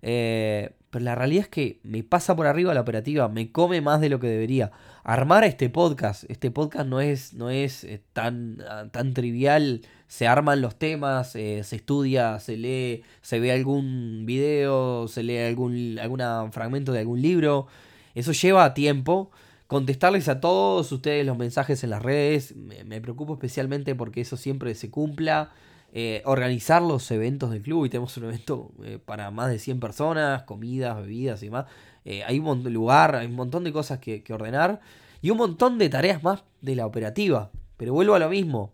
Eh, 0.00 0.74
pero 0.94 1.06
la 1.06 1.16
realidad 1.16 1.42
es 1.42 1.48
que 1.48 1.80
me 1.82 2.04
pasa 2.04 2.36
por 2.36 2.46
arriba 2.46 2.72
la 2.72 2.82
operativa, 2.82 3.28
me 3.28 3.50
come 3.50 3.80
más 3.80 4.00
de 4.00 4.08
lo 4.08 4.20
que 4.20 4.28
debería. 4.28 4.70
Armar 5.02 5.42
este 5.42 5.68
podcast, 5.68 6.22
este 6.30 6.52
podcast 6.52 6.86
no 6.86 7.00
es, 7.00 7.34
no 7.34 7.50
es 7.50 7.82
eh, 7.82 8.00
tan, 8.12 8.62
ah, 8.70 8.84
tan 8.92 9.12
trivial, 9.12 9.80
se 10.06 10.28
arman 10.28 10.60
los 10.60 10.76
temas, 10.76 11.34
eh, 11.34 11.64
se 11.64 11.74
estudia, 11.74 12.38
se 12.38 12.56
lee, 12.56 13.02
se 13.22 13.40
ve 13.40 13.50
algún 13.50 14.22
video, 14.24 15.08
se 15.08 15.24
lee 15.24 15.38
algún 15.38 15.98
alguna 16.00 16.48
fragmento 16.52 16.92
de 16.92 17.00
algún 17.00 17.20
libro. 17.20 17.66
Eso 18.14 18.30
lleva 18.30 18.72
tiempo 18.72 19.32
contestarles 19.66 20.28
a 20.28 20.38
todos 20.38 20.92
ustedes 20.92 21.26
los 21.26 21.36
mensajes 21.36 21.82
en 21.82 21.90
las 21.90 22.04
redes. 22.04 22.54
Me, 22.54 23.00
preocupo 23.00 23.32
especialmente 23.34 23.96
porque 23.96 24.20
eso 24.20 24.36
siempre 24.36 24.76
se 24.76 24.92
cumpla. 24.92 25.50
Eh, 25.96 26.22
organizar 26.24 26.82
los 26.82 27.08
eventos 27.12 27.52
del 27.52 27.62
club 27.62 27.86
y 27.86 27.88
tenemos 27.88 28.16
un 28.16 28.24
evento 28.24 28.72
eh, 28.82 28.98
para 28.98 29.30
más 29.30 29.48
de 29.48 29.60
100 29.60 29.78
personas, 29.78 30.42
comidas, 30.42 30.96
bebidas 30.96 31.40
y 31.44 31.46
demás. 31.46 31.66
Eh, 32.04 32.24
hay 32.24 32.40
un 32.40 32.64
lugar, 32.72 33.14
hay 33.14 33.28
un 33.28 33.36
montón 33.36 33.62
de 33.62 33.72
cosas 33.72 34.00
que, 34.00 34.24
que 34.24 34.32
ordenar 34.32 34.80
y 35.22 35.30
un 35.30 35.38
montón 35.38 35.78
de 35.78 35.88
tareas 35.88 36.20
más 36.24 36.42
de 36.62 36.74
la 36.74 36.84
operativa. 36.84 37.52
Pero 37.76 37.92
vuelvo 37.92 38.16
a 38.16 38.18
lo 38.18 38.28
mismo. 38.28 38.72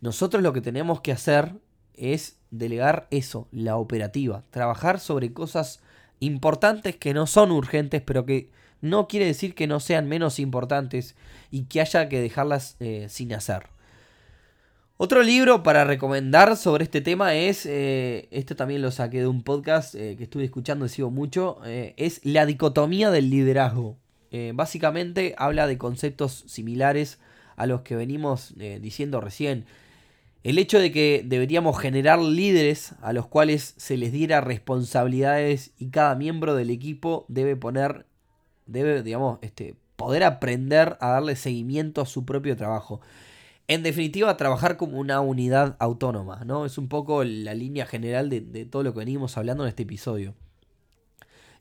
Nosotros 0.00 0.42
lo 0.42 0.54
que 0.54 0.62
tenemos 0.62 1.02
que 1.02 1.12
hacer 1.12 1.52
es 1.92 2.38
delegar 2.50 3.06
eso, 3.10 3.46
la 3.52 3.76
operativa. 3.76 4.42
Trabajar 4.48 5.00
sobre 5.00 5.34
cosas 5.34 5.82
importantes 6.18 6.96
que 6.96 7.12
no 7.12 7.26
son 7.26 7.50
urgentes, 7.50 8.00
pero 8.00 8.24
que 8.24 8.48
no 8.80 9.06
quiere 9.06 9.26
decir 9.26 9.54
que 9.54 9.66
no 9.66 9.80
sean 9.80 10.08
menos 10.08 10.38
importantes 10.38 11.14
y 11.50 11.64
que 11.64 11.82
haya 11.82 12.08
que 12.08 12.22
dejarlas 12.22 12.78
sin 13.08 13.34
hacer. 13.34 13.68
Otro 15.02 15.22
libro 15.22 15.62
para 15.62 15.84
recomendar 15.84 16.58
sobre 16.58 16.84
este 16.84 17.00
tema 17.00 17.34
es, 17.34 17.64
eh, 17.64 18.28
esto 18.30 18.54
también 18.54 18.82
lo 18.82 18.90
saqué 18.90 19.20
de 19.20 19.28
un 19.28 19.42
podcast 19.42 19.94
eh, 19.94 20.14
que 20.18 20.24
estuve 20.24 20.44
escuchando 20.44 20.84
y 20.84 20.90
sigo 20.90 21.10
mucho, 21.10 21.58
es 21.64 22.20
La 22.22 22.44
dicotomía 22.44 23.10
del 23.10 23.30
liderazgo. 23.30 23.96
básicamente 24.52 25.34
habla 25.38 25.66
de 25.66 25.78
conceptos 25.78 26.44
similares 26.48 27.18
a 27.56 27.64
los 27.64 27.80
que 27.80 27.96
venimos 27.96 28.52
diciendo 28.82 29.22
recién. 29.22 29.64
El 30.42 30.58
hecho 30.58 30.78
de 30.78 30.92
que 30.92 31.22
deberíamos 31.24 31.78
generar 31.78 32.18
líderes 32.18 32.92
a 33.00 33.14
los 33.14 33.26
cuales 33.26 33.72
se 33.78 33.96
les 33.96 34.12
diera 34.12 34.42
responsabilidades 34.42 35.72
y 35.78 35.88
cada 35.88 36.14
miembro 36.14 36.54
del 36.54 36.68
equipo 36.68 37.24
debe 37.28 37.56
poner 37.56 38.04
debe, 38.66 39.02
digamos, 39.02 39.38
este, 39.40 39.76
poder 39.96 40.24
aprender 40.24 40.98
a 41.00 41.08
darle 41.12 41.36
seguimiento 41.36 42.02
a 42.02 42.06
su 42.06 42.26
propio 42.26 42.54
trabajo. 42.54 43.00
En 43.70 43.84
definitiva, 43.84 44.36
trabajar 44.36 44.76
como 44.76 44.98
una 44.98 45.20
unidad 45.20 45.76
autónoma, 45.78 46.42
¿no? 46.44 46.66
Es 46.66 46.76
un 46.76 46.88
poco 46.88 47.22
la 47.22 47.54
línea 47.54 47.86
general 47.86 48.28
de, 48.28 48.64
todo 48.64 48.82
lo 48.82 48.92
que 48.92 48.98
venimos 48.98 49.38
hablando 49.38 49.62
en 49.62 49.68
este 49.68 49.84
episodio. 49.84 50.34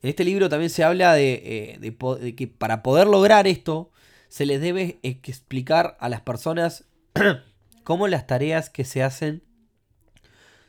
En 0.01 0.09
este 0.09 0.23
libro 0.23 0.49
también 0.49 0.71
se 0.71 0.83
habla 0.83 1.13
de, 1.13 1.33
eh, 1.45 1.77
de 1.79 2.35
que 2.35 2.47
para 2.47 2.81
poder 2.81 3.05
lograr 3.05 3.45
esto, 3.45 3.91
se 4.27 4.47
les 4.47 4.59
debe 4.59 4.99
explicar 5.03 5.97
a 5.99 6.09
las 6.09 6.21
personas 6.21 6.85
cómo 7.83 8.07
las 8.07 8.25
tareas 8.25 8.71
que 8.71 8.85
se 8.85 9.03
hacen 9.03 9.43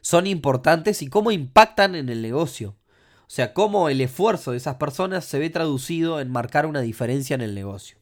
son 0.02 0.26
importantes 0.26 1.00
y 1.00 1.08
cómo 1.08 1.30
impactan 1.30 1.94
en 1.94 2.10
el 2.10 2.20
negocio. 2.20 2.76
O 3.22 3.30
sea, 3.30 3.54
cómo 3.54 3.88
el 3.88 4.02
esfuerzo 4.02 4.50
de 4.50 4.58
esas 4.58 4.74
personas 4.74 5.24
se 5.24 5.38
ve 5.38 5.48
traducido 5.48 6.20
en 6.20 6.30
marcar 6.30 6.66
una 6.66 6.82
diferencia 6.82 7.32
en 7.32 7.40
el 7.40 7.54
negocio. 7.54 7.99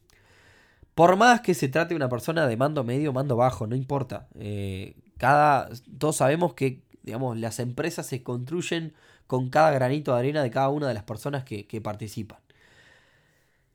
Por 0.99 1.15
más 1.15 1.39
que 1.39 1.53
se 1.53 1.69
trate 1.69 1.93
de 1.93 1.95
una 1.95 2.09
persona 2.09 2.45
de 2.45 2.57
mando 2.57 2.83
medio, 2.83 3.13
mando 3.13 3.37
bajo, 3.37 3.65
no 3.67 3.73
importa. 3.73 4.27
Eh, 4.37 4.97
cada, 5.17 5.69
todos 5.97 6.17
sabemos 6.17 6.55
que 6.55 6.81
digamos, 7.03 7.37
las 7.37 7.59
empresas 7.59 8.05
se 8.05 8.21
construyen 8.21 8.93
con 9.25 9.49
cada 9.49 9.71
granito 9.71 10.11
de 10.11 10.19
arena 10.19 10.43
de 10.43 10.51
cada 10.51 10.67
una 10.67 10.89
de 10.89 10.93
las 10.93 11.03
personas 11.03 11.45
que, 11.45 11.81
participan. 11.81 12.39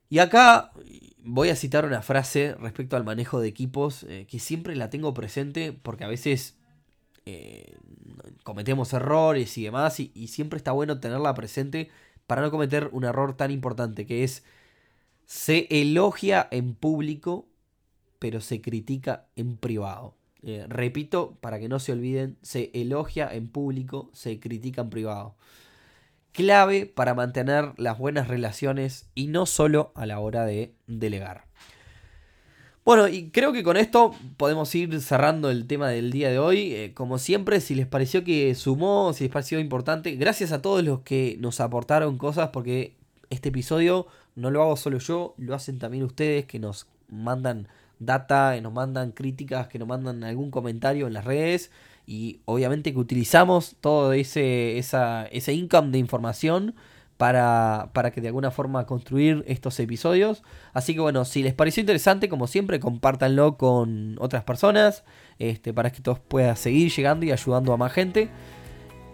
Y 0.07 0.19
acá 0.19 0.71
voy 1.23 1.49
a 1.49 1.55
citar 1.55 1.83
una 1.87 2.03
frase 2.03 2.53
respecto 2.59 2.95
al 2.95 3.03
manejo 3.03 3.39
de 3.39 3.47
equipos 3.47 4.03
eh, 4.03 4.27
que 4.29 4.37
siempre 4.37 4.75
la 4.75 4.91
tengo 4.91 5.15
presente 5.15 5.73
porque 5.73 6.03
a 6.03 6.07
veces 6.07 6.59
eh, 7.25 7.75
cometemos 8.43 8.93
errores 8.93 9.57
y 9.57 9.63
demás, 9.63 9.99
y, 9.99 10.27
siempre 10.27 10.57
está 10.57 10.73
bueno 10.73 10.99
tenerla 10.99 11.33
presente 11.33 11.89
para 12.27 12.43
no 12.43 12.51
cometer 12.51 12.87
un 12.91 13.03
error 13.03 13.35
tan 13.35 13.49
importante 13.49 14.05
que 14.05 14.23
es 14.23 14.43
Se 15.25 15.67
elogia 15.69 16.47
en 16.51 16.75
público, 16.75 17.47
pero 18.19 18.41
se 18.41 18.61
critica 18.61 19.25
en 19.35 19.57
privado. 19.57 20.15
Eh, 20.43 20.65
repito, 20.69 21.37
para 21.41 21.59
que 21.59 21.67
no 21.67 21.79
se 21.79 21.91
olviden, 21.91 22.37
se 22.43 22.69
elogia 22.73 23.33
en 23.33 23.47
público, 23.47 24.11
se 24.13 24.39
critica 24.39 24.81
en 24.81 24.89
privado. 24.91 25.35
Clave 26.31 26.85
para 26.85 27.15
mantener 27.15 27.73
las 27.77 27.97
buenas 27.97 28.27
relaciones 28.27 29.09
y 29.15 29.27
no 29.27 29.45
solo 29.45 29.91
a 29.95 30.05
la 30.05 30.19
hora 30.19 30.45
de 30.45 30.75
delegar. 30.85 31.45
Bueno, 32.85 33.07
y 33.07 33.31
creo 33.31 33.51
que 33.51 33.63
con 33.63 33.77
esto 33.77 34.13
podemos 34.37 34.75
ir 34.75 35.01
cerrando 35.01 35.49
el 35.49 35.65
tema 35.65 35.89
del 35.89 36.11
día 36.11 36.29
de 36.29 36.37
hoy. 36.37 36.73
Eh, 36.73 36.93
como 36.93 37.17
siempre, 37.17 37.59
si 37.59 37.73
les 37.73 37.87
pareció 37.87 38.23
que 38.23 38.53
sumó, 38.53 39.11
si 39.13 39.23
les 39.23 39.33
pareció 39.33 39.59
importante, 39.59 40.11
gracias 40.11 40.51
a 40.51 40.61
todos 40.61 40.83
los 40.83 40.99
que 40.99 41.35
nos 41.39 41.59
aportaron 41.59 42.19
cosas, 42.19 42.49
porque 42.49 42.93
este 43.31 43.49
episodio 43.49 44.05
no 44.35 44.51
lo 44.51 44.61
hago 44.61 44.77
solo 44.77 44.99
yo, 44.99 45.33
lo 45.37 45.55
hacen 45.55 45.79
también 45.79 46.03
ustedes 46.03 46.45
que 46.45 46.59
nos 46.59 46.87
mandan 47.09 47.67
data, 47.99 48.53
que 48.55 48.61
nos 48.61 48.73
mandan 48.73 49.11
críticas, 49.11 49.67
que 49.67 49.79
nos 49.79 49.87
mandan 49.87 50.23
algún 50.23 50.51
comentario 50.51 51.07
en 51.07 51.13
las 51.13 51.25
redes. 51.25 51.71
Y 52.05 52.41
obviamente 52.45 52.93
que 52.93 52.99
utilizamos 52.99 53.77
todo 53.81 54.13
ese, 54.13 54.77
esa, 54.77 55.25
ese 55.27 55.53
income 55.53 55.91
de 55.91 55.97
información 55.97 56.75
para, 57.17 57.89
para 57.93 58.11
que 58.11 58.21
de 58.21 58.27
alguna 58.27 58.51
forma 58.51 58.85
construir 58.85 59.43
estos 59.47 59.79
episodios. 59.79 60.43
Así 60.73 60.93
que 60.93 60.99
bueno, 60.99 61.25
si 61.25 61.41
les 61.41 61.53
pareció 61.53 61.81
interesante, 61.81 62.29
como 62.29 62.47
siempre, 62.47 62.79
compártanlo 62.79 63.57
con 63.57 64.17
otras 64.19 64.43
personas 64.43 65.03
este, 65.39 65.73
para 65.73 65.91
que 65.91 66.01
todos 66.01 66.19
puedan 66.19 66.57
seguir 66.57 66.91
llegando 66.91 67.25
y 67.25 67.31
ayudando 67.31 67.73
a 67.73 67.77
más 67.77 67.93
gente. 67.93 68.29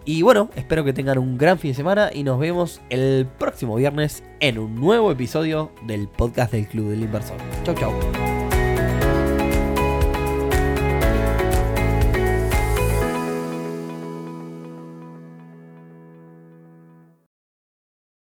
Y 0.04 0.22
bueno, 0.22 0.50
espero 0.56 0.84
que 0.84 0.92
tengan 0.92 1.18
un 1.18 1.38
gran 1.38 1.58
fin 1.58 1.70
de 1.70 1.74
semana 1.76 2.10
y 2.12 2.24
nos 2.24 2.38
vemos 2.38 2.80
el 2.90 3.26
próximo 3.38 3.76
viernes 3.76 4.22
en 4.40 4.58
un 4.58 4.74
nuevo 4.74 5.12
episodio 5.12 5.70
del 5.86 6.08
podcast 6.08 6.52
del 6.52 6.66
Club 6.66 6.90
del 6.90 7.02
Inversor. 7.02 7.36
Chau, 7.64 7.74
chau. 7.74 8.31